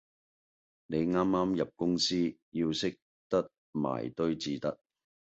[0.87, 2.97] 你啱啱入公司，要識
[3.29, 4.79] 得埋堆至得